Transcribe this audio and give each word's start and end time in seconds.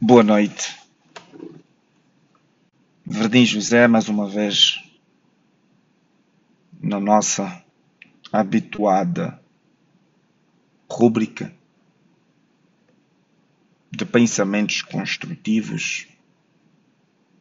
Boa 0.00 0.22
noite. 0.22 0.78
Verdim 3.04 3.44
José, 3.44 3.88
mais 3.88 4.08
uma 4.08 4.28
vez, 4.28 4.80
na 6.80 7.00
nossa 7.00 7.64
habituada 8.32 9.42
rúbrica 10.88 11.52
de 13.90 14.04
pensamentos 14.04 14.82
construtivos, 14.82 16.06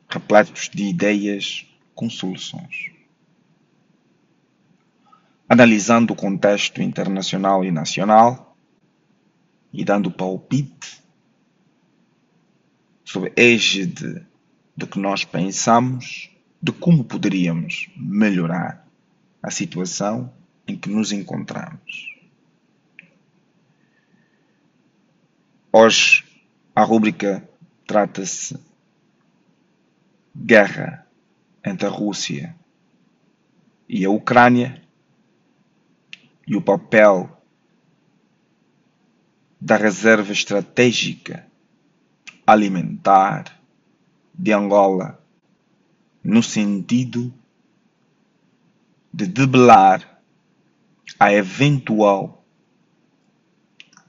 repletos 0.09 0.67
de 0.73 0.85
ideias 0.85 1.63
com 1.93 2.09
soluções. 2.09 2.91
Analisando 5.47 6.13
o 6.13 6.15
contexto 6.15 6.81
internacional 6.81 7.63
e 7.63 7.69
nacional 7.69 8.57
e 9.71 9.85
dando 9.85 10.09
palpite 10.09 10.96
sobre 13.07 13.31
égide 13.37 14.27
do 14.75 14.85
que 14.85 14.99
nós 14.99 15.23
pensamos 15.23 16.29
de 16.61 16.73
como 16.73 17.05
poderíamos 17.05 17.89
melhorar 17.95 18.85
a 19.41 19.49
situação 19.49 20.29
em 20.67 20.77
que 20.77 20.89
nos 20.89 21.13
encontramos. 21.13 22.19
Hoje 25.71 26.25
a 26.75 26.83
rúbrica 26.83 27.49
trata-se 27.85 28.59
guerra 30.35 31.07
entre 31.63 31.87
a 31.87 31.89
Rússia 31.89 32.53
e 33.87 34.03
a 34.03 34.09
Ucrânia 34.09 34.83
e 36.45 36.57
o 36.57 36.61
papel 36.61 37.41
da 39.61 39.77
reserva 39.77 40.33
estratégica 40.33 41.47
alimentar 42.47 43.61
de 44.33 44.53
Angola, 44.53 45.21
no 46.23 46.41
sentido 46.41 47.33
de 49.11 49.27
debelar 49.27 50.21
a 51.19 51.33
eventual 51.33 52.45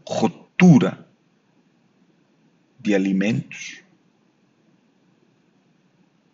ruptura 0.07 1.05
de 2.79 2.95
alimentos 2.95 3.83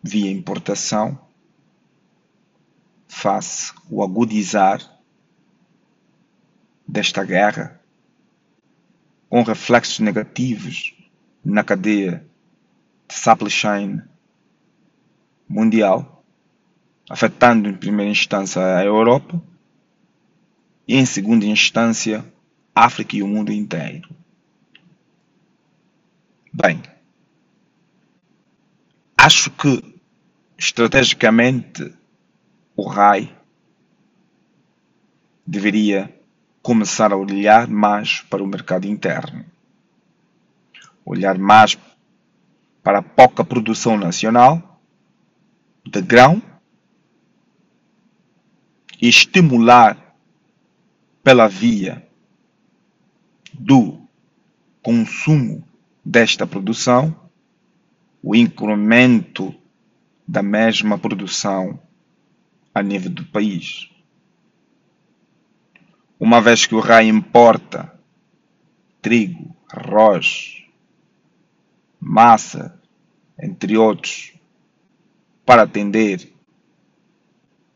via 0.03 0.29
importação 0.29 1.19
face 3.07 3.73
o 3.89 4.03
agudizar 4.03 4.79
desta 6.87 7.23
guerra 7.23 7.81
com 9.27 9.41
reflexos 9.41 9.99
negativos 9.99 10.94
na 11.45 11.63
cadeia 11.63 12.25
de 13.07 13.13
supply 13.13 13.51
chain 13.51 14.01
mundial, 15.47 16.25
afetando 17.07 17.69
em 17.69 17.77
primeira 17.77 18.11
instância 18.11 18.77
a 18.77 18.83
Europa 18.83 19.39
e 20.87 20.95
em 20.95 21.05
segunda 21.05 21.45
instância 21.45 22.25
a 22.73 22.85
África 22.85 23.15
e 23.15 23.21
o 23.21 23.27
mundo 23.27 23.51
inteiro. 23.51 24.09
Bem, 26.51 26.81
acho 29.15 29.51
que 29.51 30.01
estrategicamente 30.57 31.93
o 32.75 32.87
RAI 32.87 33.37
deveria 35.45 36.11
começar 36.63 37.13
a 37.13 37.17
olhar 37.17 37.67
mais 37.67 38.21
para 38.21 38.41
o 38.41 38.47
mercado 38.47 38.87
interno 38.87 39.45
olhar 41.05 41.37
mais 41.37 41.77
para 42.83 42.99
a 42.99 43.03
pouca 43.03 43.43
produção 43.43 43.97
nacional 43.97 44.81
de 45.85 46.01
grão 46.01 46.41
e 49.01 49.07
estimular 49.07 50.15
pela 51.23 51.47
via 51.47 52.07
do 53.53 53.99
consumo 54.81 55.63
desta 56.03 56.45
produção 56.45 57.15
o 58.21 58.35
incremento 58.35 59.53
da 60.27 60.41
mesma 60.41 60.97
produção 60.97 61.79
a 62.73 62.81
nível 62.81 63.11
do 63.11 63.23
país. 63.25 63.89
Uma 66.19 66.41
vez 66.41 66.65
que 66.65 66.73
o 66.73 66.79
RAI 66.79 67.07
importa 67.07 67.93
trigo, 69.01 69.55
arroz, 69.69 70.64
massa, 72.05 72.79
entre 73.41 73.75
outros, 73.75 74.33
para 75.43 75.63
atender 75.63 76.31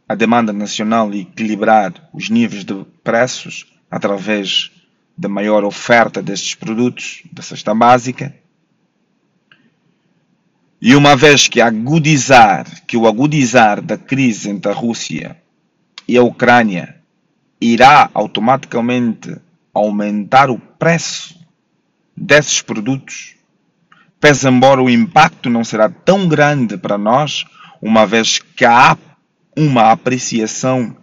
a 0.07 0.13
demanda 0.13 0.53
nacional 0.53 1.11
e 1.11 1.21
equilibrar 1.21 2.09
os 2.13 2.29
níveis 2.29 2.63
de 2.63 2.85
preços 3.03 3.65
através 3.89 4.71
da 5.17 5.27
maior 5.27 5.63
oferta 5.63 6.21
destes 6.21 6.53
produtos 6.53 7.23
da 7.33 7.41
cesta 7.41 7.73
básica. 7.73 8.35
E 10.79 10.95
uma 10.95 11.15
vez 11.15 11.47
que 11.47 11.59
agudizar, 11.59 12.85
que 12.85 12.95
o 12.95 13.07
agudizar 13.07 13.81
da 13.81 13.97
crise 13.97 14.49
entre 14.49 14.71
a 14.71 14.75
Rússia 14.75 15.41
e 16.07 16.15
a 16.15 16.23
Ucrânia 16.23 17.01
irá 17.59 18.09
automaticamente 18.13 19.35
aumentar 19.73 20.49
o 20.49 20.57
preço 20.57 21.37
desses 22.15 22.61
produtos, 22.61 23.38
pese 24.19 24.47
embora 24.47 24.81
o 24.81 24.89
impacto 24.89 25.49
não 25.49 25.63
será 25.63 25.89
tão 25.89 26.27
grande 26.27 26.77
para 26.77 26.97
nós, 26.97 27.45
uma 27.81 28.05
vez 28.05 28.39
que 28.39 28.65
há 28.65 28.97
uma 29.55 29.91
apreciação 29.91 30.95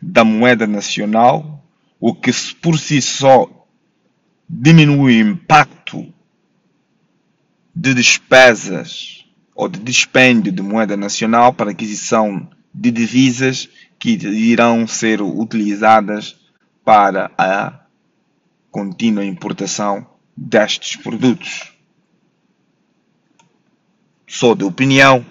da 0.00 0.24
moeda 0.24 0.66
nacional, 0.66 1.62
o 2.00 2.14
que 2.14 2.30
por 2.60 2.78
si 2.78 3.00
só 3.00 3.48
diminui 4.48 5.22
o 5.22 5.28
impacto 5.30 6.12
de 7.74 7.92
despesas 7.94 9.24
ou 9.54 9.68
de 9.68 9.78
dispêndio 9.80 10.52
de 10.52 10.62
moeda 10.62 10.96
nacional 10.96 11.52
para 11.52 11.70
aquisição 11.70 12.48
de 12.72 12.90
divisas 12.90 13.68
que 13.98 14.10
irão 14.10 14.86
ser 14.86 15.22
utilizadas 15.22 16.36
para 16.84 17.30
a 17.38 17.80
contínua 18.70 19.24
importação 19.24 20.06
destes 20.36 20.96
produtos 20.96 21.73
sou 24.26 24.54
de 24.54 24.64
opinião 24.64 25.24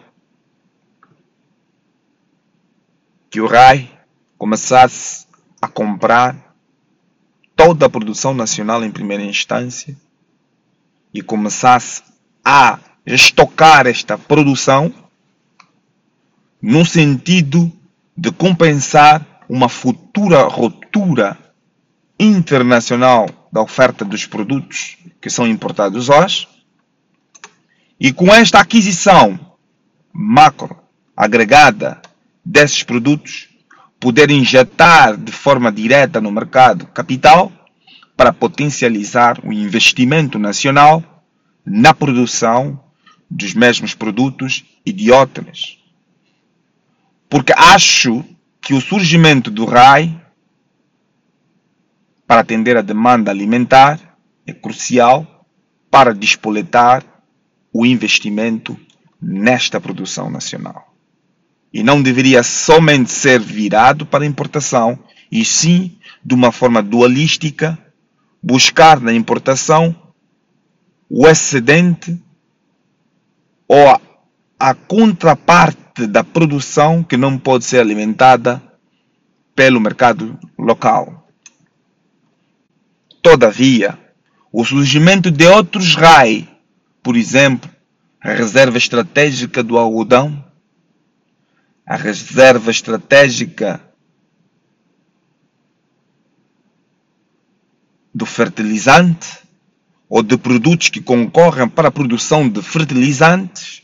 que 3.30 3.42
o 3.42 3.48
RAI 3.48 3.90
começasse 4.38 5.26
a 5.62 5.68
comprar 5.68 6.56
toda 7.56 7.86
a 7.86 7.90
produção 7.90 8.34
nacional 8.34 8.84
em 8.84 8.92
primeira 8.92 9.24
instância 9.24 9.98
e 11.14 11.22
começasse 11.22 12.04
a 12.44 12.80
estocar 13.06 13.88
esta 13.88 14.18
produção 14.18 14.94
no 16.62 16.86
sentido 16.86 17.72
de 18.16 18.32
compensar 18.32 19.26
uma 19.50 19.68
futura 19.68 20.44
ruptura 20.44 21.38
internacional 22.20 23.28
da 23.52 23.62
oferta 23.62 24.06
dos 24.06 24.26
produtos 24.26 24.98
que 25.20 25.30
são 25.30 25.48
importados 25.48 26.10
hoje 26.10 26.48
e 28.04 28.12
com 28.12 28.34
esta 28.34 28.60
aquisição 28.60 29.40
macro 30.12 30.78
agregada 31.16 32.02
desses 32.44 32.84
produtos, 32.84 33.48
poder 33.98 34.30
injetar 34.30 35.16
de 35.16 35.32
forma 35.32 35.72
direta 35.72 36.20
no 36.20 36.30
mercado 36.30 36.86
capital 36.88 37.50
para 38.18 38.34
potencializar 38.34 39.40
o 39.42 39.54
investimento 39.54 40.38
nacional 40.38 41.02
na 41.66 41.94
produção 41.94 42.84
dos 43.32 43.54
mesmos 43.54 43.96
produtos 43.96 44.66
e 44.86 44.92
de. 44.92 45.10
Porque 47.30 47.54
acho 47.56 48.22
que 48.60 48.74
o 48.74 48.82
surgimento 48.82 49.50
do 49.50 49.64
RAI 49.64 50.22
para 52.28 52.42
atender 52.42 52.76
a 52.76 52.82
demanda 52.82 53.32
alimentar 53.32 54.18
é 54.46 54.52
crucial 54.52 55.48
para 55.90 56.14
despoletar 56.14 57.13
o 57.74 57.86
investimento 57.86 58.80
nesta 59.20 59.82
produção 59.82 60.30
nacional. 60.30 60.94
E 61.74 61.82
não 61.82 62.04
deveria 62.04 62.44
somente 62.44 63.12
ser 63.12 63.40
virado 63.40 64.06
para 64.06 64.26
importação, 64.26 65.00
e 65.32 65.44
sim, 65.44 65.98
de 66.24 66.36
uma 66.36 66.52
forma 66.52 66.84
dualística, 66.84 67.78
buscar 68.42 69.02
na 69.02 69.12
importação 69.12 69.96
o 71.10 71.28
excedente 71.28 72.22
ou 73.68 73.90
a, 73.90 74.00
a 74.60 74.76
contraparte 74.76 76.06
da 76.06 76.24
produção 76.24 77.04
que 77.04 77.18
não 77.18 77.40
pode 77.40 77.66
ser 77.66 77.80
alimentada 77.80 78.62
pelo 79.56 79.80
mercado 79.80 80.38
local. 80.58 81.28
Todavia, 83.22 83.98
o 84.52 84.64
surgimento 84.64 85.32
de 85.32 85.48
outros 85.48 85.96
RAI 85.96 86.53
por 87.04 87.18
exemplo, 87.18 87.70
a 88.20 88.32
reserva 88.32 88.78
estratégica 88.78 89.62
do 89.62 89.78
algodão, 89.78 90.44
a 91.86 91.98
reserva 91.98 92.72
estratégica 92.72 93.82
do 98.16 98.26
fertilizante 98.26 99.40
ou 100.08 100.24
de 100.24 100.38
produtos 100.38 100.88
que 100.88 101.02
concorrem 101.02 101.68
para 101.68 101.90
a 101.90 101.92
produção 101.92 102.48
de 102.48 102.62
fertilizantes 102.62 103.82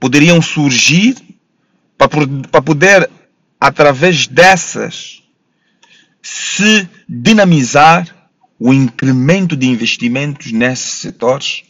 poderiam 0.00 0.40
surgir 0.40 1.16
para 1.98 2.62
poder, 2.62 3.10
através 3.60 4.26
dessas, 4.26 5.22
se 6.22 6.88
dinamizar 7.08 8.28
o 8.58 8.72
incremento 8.72 9.56
de 9.56 9.66
investimentos 9.66 10.52
nesses 10.52 11.00
setores, 11.00 11.62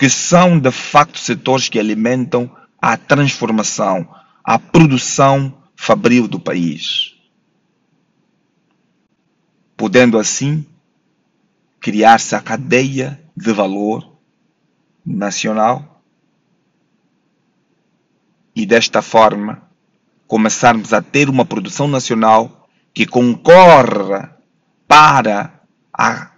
que 0.00 0.08
são 0.08 0.58
de 0.58 0.70
facto 0.70 1.18
setores 1.18 1.68
que 1.68 1.78
alimentam 1.78 2.50
a 2.80 2.96
transformação, 2.96 4.08
a 4.42 4.58
produção 4.58 5.62
fabril 5.76 6.26
do 6.26 6.40
país. 6.40 7.16
Podendo 9.76 10.18
assim 10.18 10.64
criar-se 11.78 12.34
a 12.34 12.40
cadeia 12.40 13.22
de 13.36 13.52
valor 13.52 14.16
nacional 15.04 16.02
e 18.56 18.64
desta 18.64 19.02
forma 19.02 19.68
começarmos 20.26 20.94
a 20.94 21.02
ter 21.02 21.28
uma 21.28 21.44
produção 21.44 21.86
nacional 21.86 22.66
que 22.94 23.04
concorra 23.04 24.34
para 24.88 25.60
a 25.92 26.30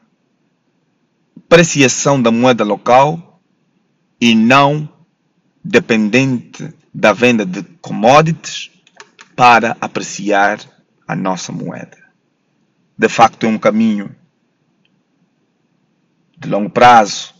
apreciação 1.36 2.20
da 2.20 2.32
moeda 2.32 2.64
local 2.64 3.31
e 4.22 4.36
não 4.36 4.88
dependente 5.64 6.72
da 6.94 7.12
venda 7.12 7.44
de 7.44 7.60
commodities 7.80 8.70
para 9.34 9.76
apreciar 9.80 10.60
a 11.08 11.16
nossa 11.16 11.50
moeda. 11.50 11.98
De 12.96 13.08
facto, 13.08 13.46
é 13.46 13.48
um 13.48 13.58
caminho 13.58 14.14
de 16.38 16.48
longo 16.48 16.70
prazo, 16.70 17.34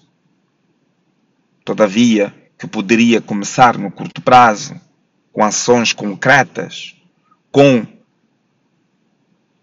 todavia, 1.64 2.34
que 2.58 2.66
poderia 2.66 3.20
começar 3.20 3.78
no 3.78 3.88
curto 3.88 4.20
prazo, 4.20 4.74
com 5.32 5.44
ações 5.44 5.92
concretas, 5.92 6.96
com 7.52 7.86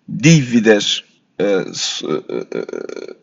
dívidas 0.08 1.04
uh, 1.38 1.70
uh, 2.08 3.16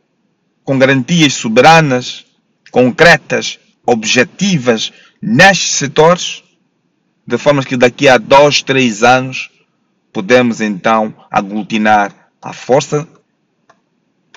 com 0.63 0.79
garantias 0.79 1.33
soberanas, 1.33 2.27
concretas, 2.71 3.59
objetivas 3.87 4.93
nestes 5.23 5.77
setores, 5.77 6.43
de 7.27 7.39
forma 7.39 7.65
que 7.65 7.77
daqui 7.77 8.09
a 8.09 8.19
dois, 8.19 8.63
três 8.63 9.03
anos 9.03 9.51
podemos 10.13 10.61
então 10.61 11.15
aglutinar 11.31 12.31
a 12.43 12.53
força 12.53 13.07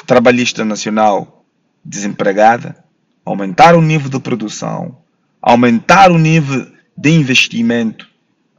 trabalhista 0.06 0.66
nacional 0.66 1.46
desempregada, 1.86 2.84
aumentar 3.24 3.75
o 3.75 3.81
nível 3.81 4.10
de 4.10 4.19
produção, 4.19 4.98
aumentar 5.42 6.12
o 6.12 6.18
nível 6.18 6.68
de 6.98 7.12
investimento, 7.12 8.10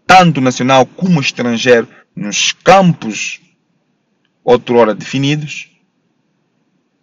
tanto 0.06 0.40
nacional 0.40 0.86
como 0.86 1.20
estrangeiro, 1.20 1.88
nos 2.14 2.52
campos 2.52 3.40
outrora 4.44 4.94
definidos, 4.94 5.70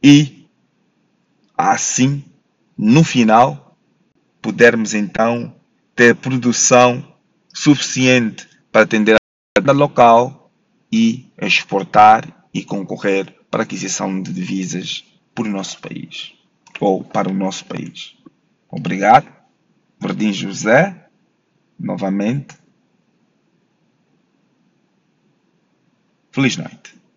e 0.01 0.47
assim, 1.57 2.23
no 2.77 3.03
final, 3.03 3.66
pudermos 4.47 4.93
então 4.93 5.53
ter 5.93 6.15
produção 6.15 7.05
suficiente 7.53 8.47
para 8.71 8.83
atender 8.83 9.15
a 9.15 9.59
demanda 9.59 9.77
local 9.77 10.49
e 10.89 11.29
exportar 11.37 12.47
e 12.53 12.63
concorrer 12.63 13.35
para 13.51 13.63
aquisição 13.63 14.21
de 14.21 14.31
divisas 14.31 15.03
por 15.35 15.45
nosso 15.49 15.81
país 15.81 16.33
ou 16.79 17.03
para 17.03 17.29
o 17.29 17.33
nosso 17.33 17.65
país. 17.65 18.15
Obrigado. 18.69 19.27
Verdim 19.99 20.31
José, 20.31 21.09
novamente. 21.77 22.55
Feliz 26.31 26.55
noite. 26.55 26.96